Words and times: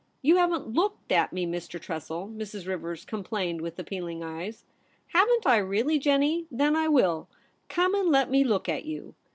'You 0.23 0.37
haven't 0.37 0.73
looked 0.73 1.11
at 1.11 1.31
me, 1.31 1.45
Mr. 1.45 1.79
Tressel,' 1.79 2.27
Mrs. 2.27 2.65
Rivers 2.67 3.05
complained, 3.05 3.61
with 3.61 3.77
appealing 3.77 4.23
eyes. 4.23 4.63
* 4.87 5.07
Haven't 5.13 5.45
I 5.45 5.57
really, 5.57 5.99
Jennie? 5.99 6.47
Then 6.49 6.75
I 6.75 6.87
will. 6.87 7.27
Come 7.69 7.93
and 7.93 8.09
let 8.09 8.27
me 8.31 8.43
look 8.43 8.67
at 8.67 8.83
you.' 8.85 9.13